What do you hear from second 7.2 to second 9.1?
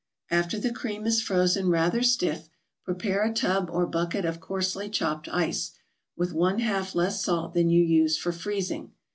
salt than you use for freezing.